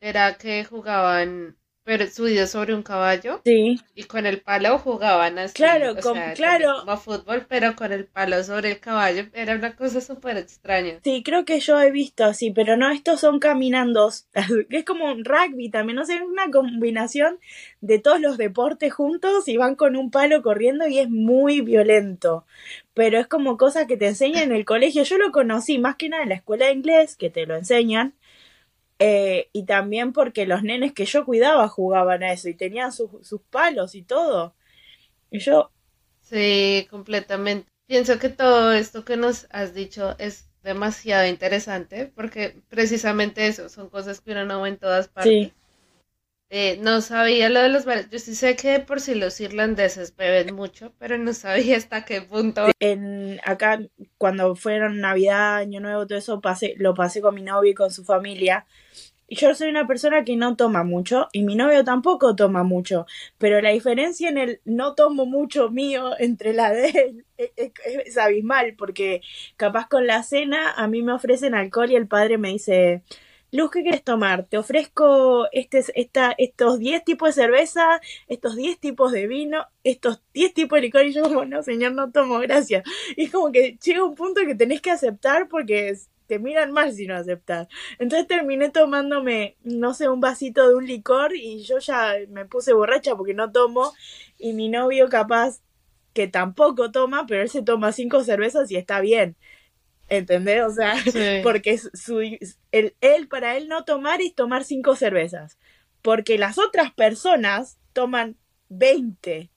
[0.00, 3.40] era que jugaban pero subido sobre un caballo.
[3.44, 3.80] Sí.
[3.94, 5.54] Y con el palo jugaban así.
[5.54, 5.96] Claro,
[6.34, 6.80] claro.
[6.80, 9.24] Como fútbol, pero con el palo sobre el caballo.
[9.32, 11.00] Era una cosa súper extraña.
[11.02, 14.10] Sí, creo que yo he visto así, pero no, estos son caminando.
[14.70, 17.38] Es como un rugby también, no sé, es una combinación
[17.80, 22.44] de todos los deportes juntos y van con un palo corriendo y es muy violento.
[22.94, 25.02] Pero es como cosas que te enseñan en el colegio.
[25.02, 28.14] Yo lo conocí más que nada en la escuela de inglés, que te lo enseñan
[29.00, 33.26] eh, y también porque los nenes que yo cuidaba jugaban a eso y tenían sus,
[33.26, 34.54] sus palos y todo.
[35.30, 35.70] Y yo...
[36.20, 37.66] Sí, completamente.
[37.86, 43.88] Pienso que todo esto que nos has dicho es demasiado interesante porque precisamente eso son
[43.88, 45.52] cosas que uno no ve en todas partes.
[46.52, 48.10] Eh, no sabía lo de los bares.
[48.10, 52.22] Yo sí sé que por si los irlandeses beben mucho, pero no sabía hasta qué
[52.22, 52.66] punto.
[52.80, 53.80] En, acá,
[54.18, 57.92] cuando fueron Navidad, Año Nuevo, todo eso, pasé, lo pasé con mi novio y con
[57.92, 58.66] su familia.
[59.28, 63.06] Y yo soy una persona que no toma mucho y mi novio tampoco toma mucho,
[63.38, 68.74] pero la diferencia en el no tomo mucho mío entre la de él es, abismal
[68.76, 69.22] porque
[69.56, 73.04] capaz con la cena a mí me ofrecen alcohol y el padre me dice,
[73.52, 74.44] Luz, ¿qué quieres tomar?
[74.46, 80.22] Te ofrezco este, esta, estos 10 tipos de cerveza, estos 10 tipos de vino, estos
[80.34, 81.04] 10 tipos de licor.
[81.04, 82.84] Y yo como, no, señor, no tomo, gracias.
[83.16, 86.92] Y es como que llega un punto que tenés que aceptar porque te miran mal
[86.92, 87.66] si no aceptas.
[87.98, 92.72] Entonces terminé tomándome, no sé, un vasito de un licor y yo ya me puse
[92.72, 93.92] borracha porque no tomo
[94.38, 95.60] y mi novio capaz
[96.12, 99.36] que tampoco toma, pero él se toma cinco cervezas y está bien.
[100.10, 100.64] ¿Entendés?
[100.64, 100.94] O sea,
[101.42, 105.56] porque su, él, él, para él no tomar es tomar cinco cervezas.
[106.02, 108.36] Porque las otras personas toman
[108.68, 109.50] 20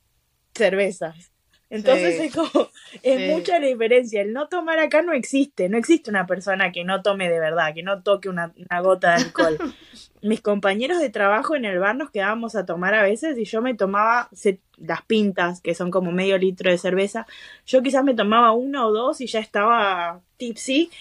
[0.53, 1.32] cervezas.
[1.69, 2.69] Entonces es como,
[3.01, 4.21] es mucha la diferencia.
[4.21, 5.69] El no tomar acá no existe.
[5.69, 9.23] No existe una persona que no tome de verdad, que no toque una, gota de
[9.23, 9.57] alcohol.
[10.21, 13.61] Mis compañeros de trabajo en el bar nos quedábamos a tomar a veces y yo
[13.61, 14.29] me tomaba
[14.77, 17.25] las pintas, que son como medio litro de cerveza.
[17.65, 20.91] Yo quizás me tomaba uno o dos y ya estaba tipsy.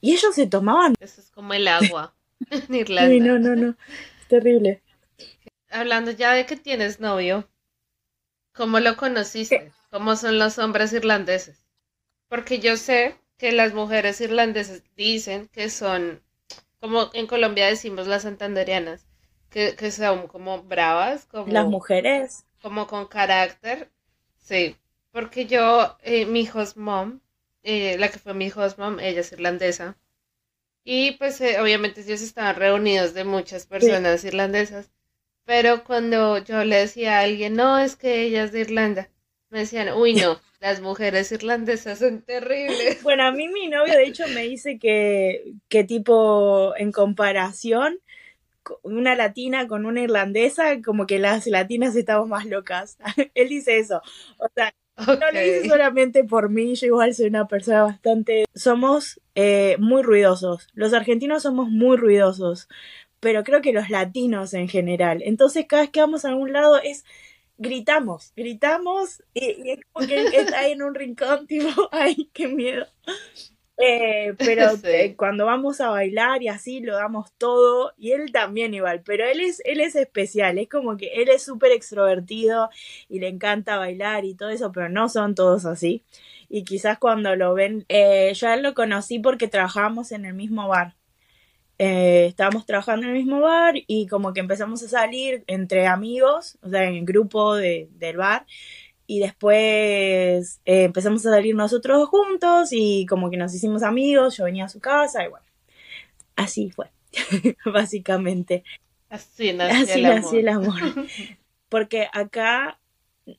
[0.00, 0.94] Y ellos se tomaban.
[1.00, 2.14] Eso es como el agua
[2.50, 3.26] en Irlanda.
[3.26, 3.74] no, no, no.
[4.20, 4.80] Es terrible.
[5.70, 7.48] Hablando ya de que tienes novio,
[8.54, 9.72] ¿cómo lo conociste?
[9.90, 11.64] ¿Cómo son los hombres irlandeses?
[12.28, 16.22] Porque yo sé que las mujeres irlandesas dicen que son,
[16.78, 19.06] como en Colombia decimos las santanderianas,
[19.50, 21.52] que, que son como bravas, como...
[21.52, 22.44] Las mujeres.
[22.62, 23.90] Como con carácter.
[24.38, 24.76] Sí,
[25.10, 27.20] porque yo, eh, mi host mom,
[27.62, 29.96] eh, la que fue mi host mom, ella es irlandesa.
[30.84, 34.90] Y pues eh, obviamente ellos estaban reunidos de muchas personas irlandesas.
[35.44, 39.10] Pero cuando yo le decía a alguien, no, es que ella es de Irlanda,
[39.50, 42.98] me decían, uy, no, las mujeres irlandesas son terribles.
[43.02, 47.98] Bueno, a mí mi novio de hecho me dice que, que tipo, en comparación,
[48.82, 52.98] una latina con una irlandesa, como que las latinas estamos más locas.
[53.34, 54.02] Él dice eso.
[54.38, 58.44] O sea, no lo dice solamente por mí, yo igual soy una persona bastante...
[58.54, 60.68] Somos eh, muy ruidosos.
[60.74, 62.68] Los argentinos somos muy ruidosos,
[63.18, 65.22] pero creo que los latinos en general.
[65.24, 67.04] Entonces cada vez que vamos a algún lado es
[67.60, 72.86] gritamos, gritamos y, es como que está ahí en un rincón, tipo, ay, qué miedo.
[73.76, 78.74] Eh, pero eh, cuando vamos a bailar y así lo damos todo y él también
[78.74, 82.70] igual, pero él es él es especial, es como que él es súper extrovertido
[83.08, 86.02] y le encanta bailar y todo eso, pero no son todos así.
[86.48, 90.34] Y quizás cuando lo ven, eh, yo a él lo conocí porque trabajábamos en el
[90.34, 90.94] mismo bar
[91.82, 96.58] eh, estábamos trabajando en el mismo bar y como que empezamos a salir entre amigos,
[96.60, 98.44] o sea, en el grupo de, del bar.
[99.06, 104.44] Y después eh, empezamos a salir nosotros juntos y como que nos hicimos amigos, yo
[104.44, 105.46] venía a su casa y bueno,
[106.36, 106.90] así fue,
[107.64, 108.62] básicamente.
[109.08, 110.80] Así nació el amor.
[111.70, 112.78] Porque acá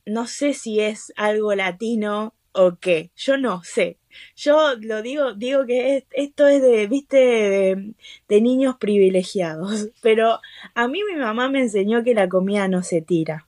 [0.04, 3.98] no sé si es algo latino o qué, yo no sé,
[4.36, 7.94] yo lo digo, digo que esto es de, viste,
[8.28, 10.40] de, niños privilegiados, pero
[10.74, 13.46] a mí mi mamá me enseñó que la comida no se tira.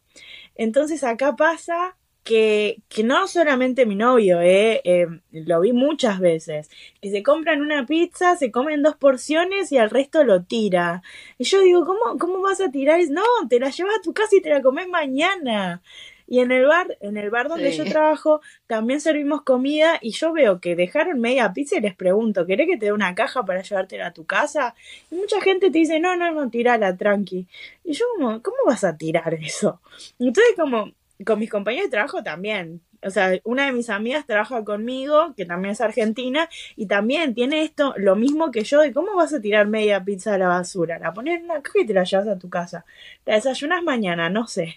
[0.55, 6.71] Entonces acá pasa que, que no solamente mi novio, eh, eh, lo vi muchas veces,
[7.01, 11.03] que se compran una pizza, se comen dos porciones y al resto lo tira.
[11.39, 13.01] Y yo digo, ¿cómo, cómo vas a tirar?
[13.11, 15.83] No, te la llevas a tu casa y te la comes mañana.
[16.27, 20.33] Y en el bar, en el bar donde yo trabajo, también servimos comida y yo
[20.33, 23.63] veo que dejaron media pizza y les pregunto, ¿querés que te dé una caja para
[23.63, 24.75] llevártela a tu casa?
[25.11, 27.47] Y mucha gente te dice, no, no, no, tirala, tranqui.
[27.85, 29.81] Y yo como, ¿cómo vas a tirar eso?
[30.19, 30.93] Entonces como,
[31.25, 32.81] con mis compañeros de trabajo también.
[33.05, 37.63] O sea, una de mis amigas trabaja conmigo, que también es argentina, y también tiene
[37.63, 40.99] esto, lo mismo que yo, de cómo vas a tirar media pizza a la basura.
[40.99, 42.85] La pones en una caja y te la llevas a tu casa.
[43.27, 44.77] La desayunas mañana, no sé.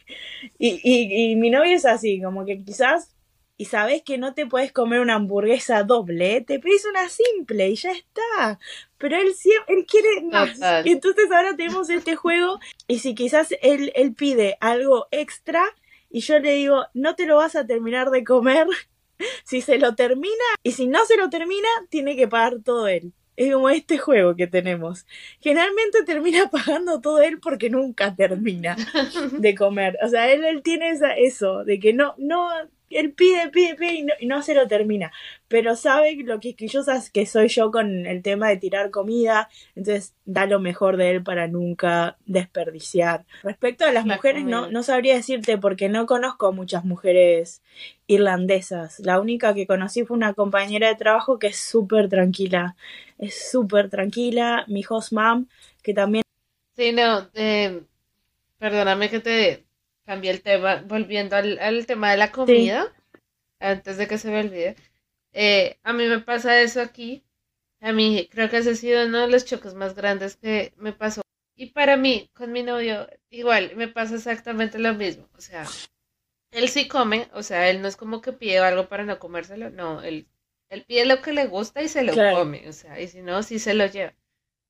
[0.59, 3.13] Y, y, y mi novio es así, como que quizás,
[3.59, 7.75] y sabes que no te puedes comer una hamburguesa doble, te pides una simple y
[7.75, 8.59] ya está.
[8.99, 10.59] Pero él siempre, él quiere más.
[10.85, 15.63] Entonces ahora tenemos este juego, y si quizás él, él pide algo extra,
[16.09, 18.67] y yo le digo, no te lo vas a terminar de comer
[19.43, 23.13] si se lo termina y si no se lo termina, tiene que pagar todo él.
[23.35, 25.05] Es como este juego que tenemos.
[25.41, 28.75] Generalmente termina pagando todo él porque nunca termina
[29.31, 29.97] de comer.
[30.03, 32.49] O sea, él, él tiene esa, eso, de que no, no,
[32.89, 35.11] él pide, pide, pide y no, se lo termina.
[35.47, 40.13] Pero sabe lo que quisquillosa que soy yo con el tema de tirar comida, entonces
[40.25, 43.25] da lo mejor de él para nunca desperdiciar.
[43.43, 47.61] Respecto a las mujeres, no, no sabría decirte porque no conozco muchas mujeres
[48.07, 48.99] irlandesas.
[48.99, 52.75] La única que conocí fue una compañera de trabajo que es súper tranquila.
[53.17, 54.65] Es súper tranquila.
[54.67, 55.47] Mi host mom,
[55.83, 56.23] que también.
[56.75, 57.81] Sí, no, eh,
[58.59, 59.66] perdóname que te
[60.07, 62.91] cambié el tema, volviendo al, tema de la comida,
[63.59, 64.75] antes de que se me olvide.
[65.33, 67.23] Eh, a mí me pasa eso aquí.
[67.81, 70.93] A mí creo que ese ha sido uno de los choques más grandes que me
[70.93, 71.21] pasó.
[71.55, 75.27] Y para mí, con mi novio, igual, me pasa exactamente lo mismo.
[75.37, 75.65] O sea,
[76.51, 79.69] él sí come, o sea, él no es como que pide algo para no comérselo,
[79.69, 80.27] no, él,
[80.69, 83.43] él pide lo que le gusta y se lo come, o sea, y si no,
[83.43, 84.13] sí se lo lleva.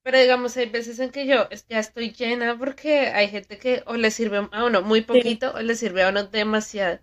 [0.07, 3.97] Pero digamos, hay veces en que yo ya estoy llena porque hay gente que o
[3.97, 6.99] le sirve a uno muy poquito o le sirve a uno demasiado.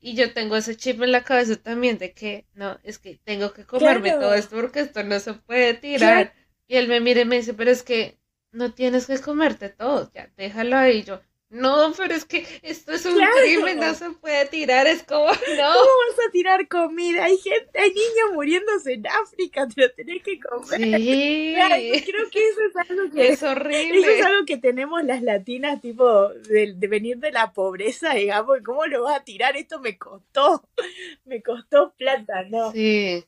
[0.00, 3.52] Y yo tengo ese chip en la cabeza también de que, no, es que tengo
[3.52, 6.32] que comerme todo esto porque esto no se puede tirar.
[6.66, 8.18] Y él me mira y me dice, pero es que
[8.50, 11.02] no tienes que comerte todo, ya déjalo ahí.
[11.02, 11.20] Yo,
[11.52, 15.34] no, pero es que esto es un crimen, no se puede tirar, es como, no.
[15.34, 17.24] ¿Cómo vas a tirar comida?
[17.26, 20.98] Hay gente, hay niños muriéndose en África, te lo tenés que comer.
[20.98, 21.54] Sí.
[22.06, 23.28] creo que eso es algo que...
[23.28, 24.00] Es horrible.
[24.00, 28.86] Eso es algo que tenemos las latinas, tipo, de, venir de la pobreza, digamos, ¿cómo
[28.86, 29.54] lo vas a tirar?
[29.54, 30.66] Esto me costó,
[31.26, 32.72] me costó plata, ¿no?
[32.72, 33.26] Sí.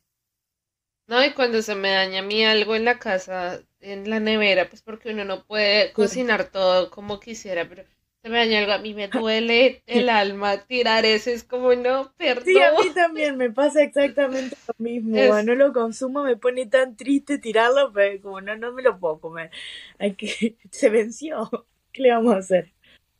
[1.05, 4.67] No, y cuando se me daña a mí algo en la casa, en la nevera,
[4.67, 7.83] pues porque uno no puede cocinar todo como quisiera, pero
[8.25, 12.11] se me daña algo, a mí me duele el alma tirar eso, es como no,
[12.17, 12.45] perdón.
[12.45, 16.95] Sí, a mí también me pasa exactamente lo mismo, no lo consumo, me pone tan
[16.95, 19.51] triste tirarlo, pero como no, no me lo puedo comer,
[19.99, 22.73] hay que, se venció, ¿qué le vamos a hacer?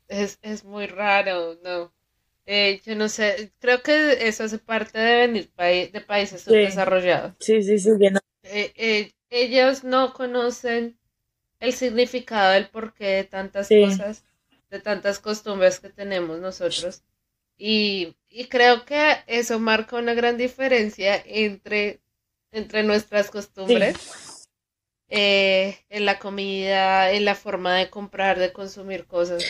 [0.08, 1.94] Es, es muy raro, no.
[2.48, 7.36] Eh, yo no sé, creo que eso hace parte de venir de países subdesarrollados.
[7.40, 8.20] Sí, sí, sí, que no.
[8.42, 10.98] Eh, eh, ellos no conocen
[11.60, 14.26] el significado del porqué de tantas cosas
[14.76, 17.04] de tantas costumbres que tenemos nosotros.
[17.58, 18.16] Y,
[18.50, 22.02] creo que eso marca una gran diferencia entre,
[22.52, 24.48] entre nuestras costumbres.
[25.08, 29.46] Eh, en la comida, en la forma de comprar, de consumir cosas.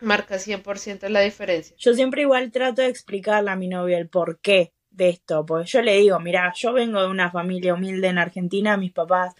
[0.00, 1.76] Marca 100% la diferencia.
[1.78, 5.82] Yo siempre igual trato de explicarle a mi novia el porqué de esto, pues yo
[5.82, 9.34] le digo, mira, yo vengo de una familia humilde en Argentina, mis papás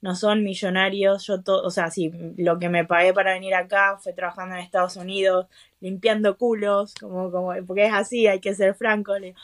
[0.00, 3.98] no son millonarios, yo todo, o sea, sí, lo que me pagué para venir acá
[3.98, 5.46] fue trabajando en Estados Unidos,
[5.80, 9.18] limpiando culos, como, como, porque es así, hay que ser franco.
[9.18, 9.34] Le,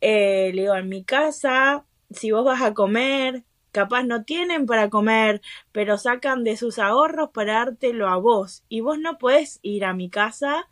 [0.00, 4.90] eh, le digo, en mi casa, si vos vas a comer, capaz no tienen para
[4.90, 5.40] comer,
[5.72, 8.64] pero sacan de sus ahorros para dártelo a vos.
[8.68, 10.68] Y vos no puedes ir a mi casa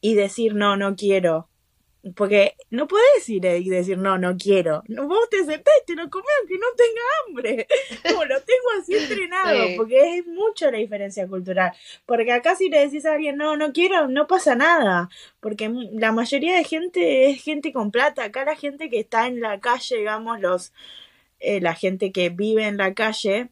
[0.00, 1.48] y decir, no, no quiero.
[2.14, 4.82] Porque no puedes ir y decir, no, no quiero.
[4.88, 7.66] Vos te sentás y te lo comes aunque no tenga hambre.
[8.08, 11.72] Como lo tengo así entrenado, porque es mucho la diferencia cultural.
[12.06, 15.08] Porque acá si le decís a alguien, no, no quiero, no pasa nada.
[15.40, 18.24] Porque la mayoría de gente es gente con plata.
[18.24, 20.72] Acá la gente que está en la calle, digamos, los
[21.40, 23.50] eh, la gente que vive en la calle,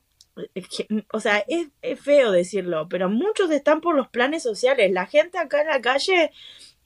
[1.13, 4.91] o sea, es, es feo decirlo, pero muchos están por los planes sociales.
[4.93, 6.33] La gente acá en la calle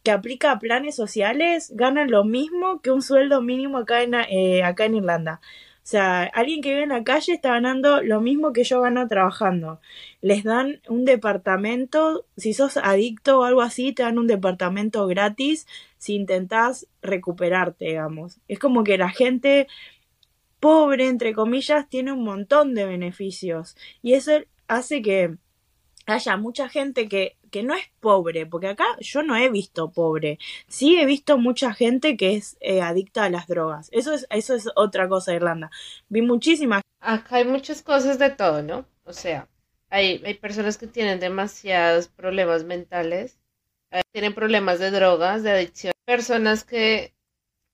[0.02, 4.86] que aplica planes sociales ganan lo mismo que un sueldo mínimo acá en, eh, acá
[4.86, 5.40] en Irlanda.
[5.82, 9.08] O sea, alguien que vive en la calle está ganando lo mismo que yo gano
[9.08, 9.80] trabajando.
[10.20, 15.66] Les dan un departamento, si sos adicto o algo así, te dan un departamento gratis
[15.98, 18.38] si intentás recuperarte, digamos.
[18.46, 19.68] Es como que la gente
[20.60, 23.76] pobre, entre comillas, tiene un montón de beneficios.
[24.02, 24.32] Y eso
[24.68, 25.36] hace que
[26.10, 30.38] haya mucha gente que, que no es pobre, porque acá yo no he visto pobre,
[30.68, 33.88] sí he visto mucha gente que es eh, adicta a las drogas.
[33.92, 35.70] Eso es, eso es otra cosa de Irlanda.
[36.08, 36.82] Vi muchísimas.
[37.00, 38.86] Acá hay muchas cosas de todo, ¿no?
[39.04, 39.48] O sea,
[39.88, 43.38] hay, hay personas que tienen demasiados problemas mentales,
[43.90, 47.14] eh, tienen problemas de drogas, de adicción, personas que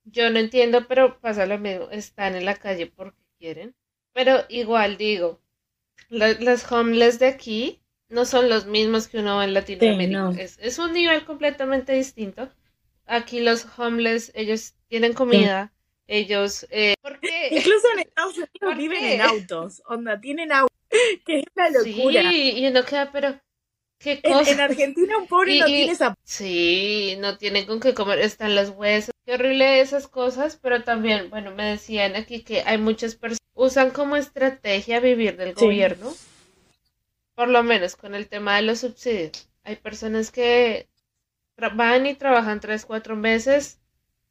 [0.04, 3.74] yo no entiendo, pero pasa lo mismo, están en la calle porque quieren.
[4.12, 5.40] Pero igual digo,
[6.08, 10.32] las homeless de aquí no son los mismos que uno en Latinoamérica.
[10.38, 12.50] es, un nivel completamente distinto.
[13.06, 15.72] Aquí los homeless, ellos tienen comida,
[16.06, 16.66] ellos...
[16.70, 17.48] Eh, ¿Por qué?
[17.50, 20.76] Incluso en Estados Unidos viven en autos, onda, tienen autos,
[21.26, 22.30] que es una locura.
[22.30, 23.40] Sí, y uno queda, pero...
[23.98, 24.52] ¿Qué cosa?
[24.52, 26.14] En, Argentina un pobre no tiene esa...
[26.22, 29.14] Sí, no tienen con qué comer, están los huesos.
[29.24, 33.90] Qué horrible esas cosas, pero también, bueno, me decían aquí que hay muchas personas usan
[33.90, 36.12] como estrategia vivir del gobierno
[37.36, 39.48] por lo menos con el tema de los subsidios.
[39.62, 40.88] Hay personas que
[41.74, 43.78] van y trabajan tres, cuatro meses,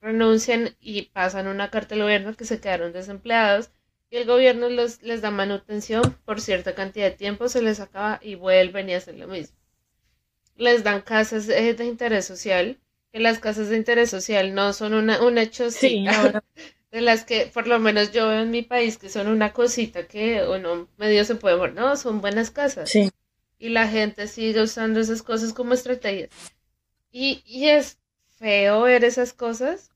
[0.01, 3.69] renuncian y pasan una carta al gobierno que se quedaron desempleados
[4.09, 8.19] y el gobierno los, les da manutención por cierta cantidad de tiempo, se les acaba
[8.21, 9.55] y vuelven y hacen lo mismo.
[10.55, 12.79] Les dan casas de, interés social,
[13.11, 16.05] que las casas de interés social no son una, un hecho sí,
[16.95, 20.07] de las que por lo menos yo veo en mi país que son una cosita
[20.07, 22.89] que uno medio se puede morir, no, son buenas casas.
[22.89, 23.11] Sí.
[23.59, 26.29] Y la gente sigue usando esas cosas como estrategias.
[27.11, 27.97] Y, y es
[28.37, 29.91] feo ver esas cosas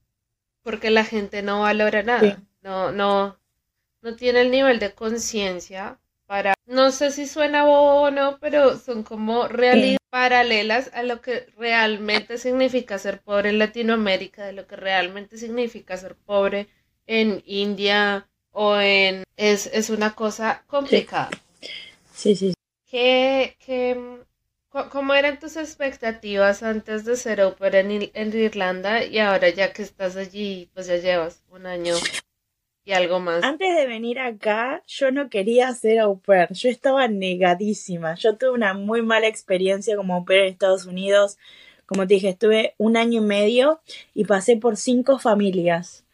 [0.62, 3.40] porque la gente no valora nada, no, no,
[4.02, 8.78] no tiene el nivel de conciencia para, no sé si suena bobo o no, pero
[8.78, 14.68] son como realidades paralelas a lo que realmente significa ser pobre en Latinoamérica, de lo
[14.68, 16.68] que realmente significa ser pobre
[17.10, 19.24] en India o en...
[19.36, 21.32] Es, es una cosa complicada.
[22.14, 22.54] Sí, sí.
[22.86, 23.98] ¿Qué, qué,
[24.92, 29.82] ¿Cómo eran tus expectativas antes de ser ópera en, en Irlanda y ahora ya que
[29.82, 31.96] estás allí, pues ya llevas un año
[32.86, 33.44] y algo más?
[33.44, 38.14] Antes de venir acá, yo no quería ser au pair, yo estaba negadísima.
[38.16, 41.38] Yo tuve una muy mala experiencia como au pair en Estados Unidos.
[41.88, 43.82] Como te dije, estuve un año y medio
[44.14, 46.06] y pasé por cinco familias.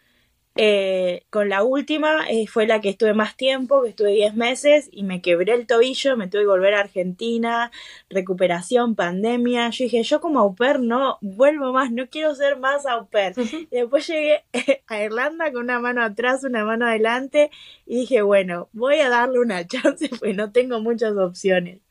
[0.58, 4.88] Eh, con la última eh, fue la que estuve más tiempo, que estuve 10 meses
[4.90, 7.72] y me quebré el tobillo, me tuve que volver a Argentina,
[8.10, 9.70] recuperación, pandemia.
[9.72, 13.34] Yo dije, yo como au pair no vuelvo más, no quiero ser más au pair.
[13.70, 14.46] Después llegué
[14.88, 17.52] a Irlanda con una mano atrás, una mano adelante
[17.86, 21.82] y dije, bueno, voy a darle una chance, pues no tengo muchas opciones.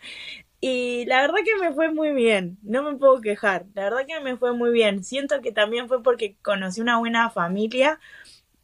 [0.61, 4.21] Y la verdad que me fue muy bien, no me puedo quejar, la verdad que
[4.21, 5.05] me fue muy bien.
[5.05, 8.01] Siento que también fue porque conocí una buena familia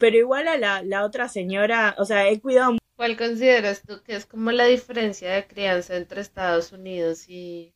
[0.00, 2.78] pero igual a la, la otra señora, o sea, he cuidado.
[2.96, 7.72] ¿Cuál consideras tú que es como la diferencia de crianza entre Estados Unidos y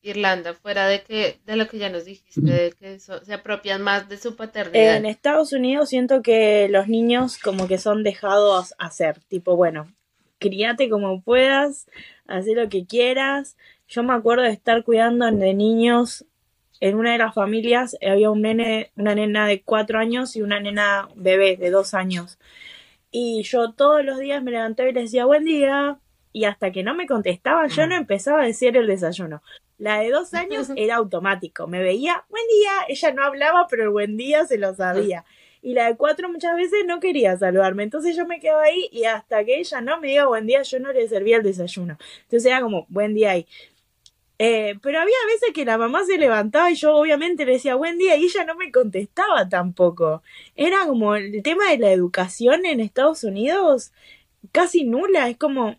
[0.00, 4.08] Irlanda, fuera de que de lo que ya nos dijiste, de que se apropian más
[4.08, 4.96] de su paternidad?
[4.96, 9.92] En Estados Unidos siento que los niños como que son dejados hacer, tipo, bueno,
[10.38, 11.86] críate como puedas,
[12.26, 13.56] haz lo que quieras.
[13.88, 16.24] Yo me acuerdo de estar cuidando de niños
[16.84, 20.60] en una de las familias había un nene, una nena de cuatro años y una
[20.60, 22.38] nena bebé de dos años.
[23.10, 25.98] Y yo todos los días me levantaba y le decía buen día.
[26.34, 29.42] Y hasta que no me contestaban, yo no empezaba a decir el desayuno.
[29.78, 31.66] La de dos años era automático.
[31.66, 32.72] Me veía, buen día.
[32.88, 35.24] Ella no hablaba, pero el buen día se lo sabía.
[35.62, 37.84] Y la de cuatro muchas veces no quería saludarme.
[37.84, 40.78] Entonces yo me quedaba ahí y hasta que ella no me diga buen día, yo
[40.80, 41.96] no le servía el desayuno.
[42.24, 43.46] Entonces era como, buen día ahí.
[44.38, 47.98] Eh, pero había veces que la mamá se levantaba y yo obviamente le decía buen
[47.98, 50.22] día y ella no me contestaba tampoco.
[50.56, 53.92] Era como el tema de la educación en Estados Unidos
[54.52, 55.28] casi nula.
[55.28, 55.76] Es como,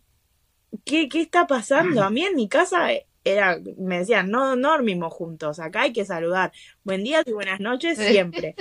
[0.86, 2.04] ¿qué, qué está pasando?
[2.04, 2.90] A mí en mi casa
[3.26, 6.52] era, me decían, no, no dormimos juntos, acá hay que saludar.
[6.84, 8.56] Buen día y buenas noches siempre.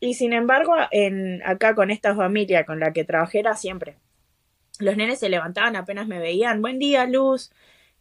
[0.00, 3.96] y sin embargo, en, acá con esta familia con la que trabajé era siempre.
[4.78, 7.50] Los nenes se levantaban apenas me veían, buen día, Luz,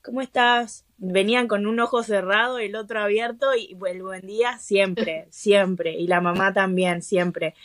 [0.08, 0.86] ¿cómo estás?
[0.97, 5.91] venían con un ojo cerrado y el otro abierto y el buen día siempre, siempre.
[5.91, 7.55] Y la mamá también, siempre.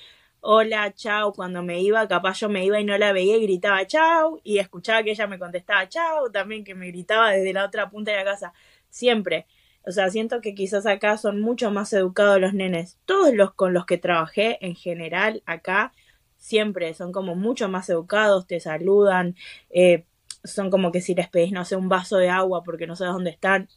[0.40, 1.32] Hola, chao.
[1.32, 4.40] Cuando me iba, capaz yo me iba y no la veía y gritaba chao.
[4.43, 6.32] Y escuchaba que ella me contestaba chao.
[6.32, 8.53] También que me gritaba desde la otra punta de la casa.
[8.90, 9.47] Siempre.
[9.86, 12.99] O sea, siento que quizás acá son mucho más educados los nenes.
[13.05, 15.93] Todos los con los que trabajé en general acá
[16.36, 19.36] siempre son como mucho más educados, te saludan,
[19.70, 20.05] eh,
[20.45, 23.14] son como que si les pedís, no sé, un vaso de agua porque no sabes
[23.14, 23.68] dónde están,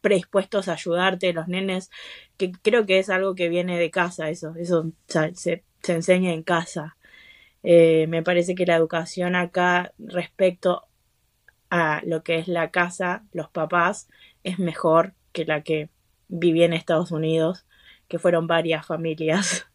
[0.00, 1.90] predispuestos a ayudarte, los nenes,
[2.36, 5.34] que creo que es algo que viene de casa, eso, eso se,
[5.82, 6.96] se, enseña en casa.
[7.62, 10.86] Eh, me parece que la educación acá respecto
[11.70, 14.08] a lo que es la casa, los papás,
[14.44, 15.90] es mejor que la que
[16.28, 17.66] viví en Estados Unidos,
[18.08, 19.66] que fueron varias familias.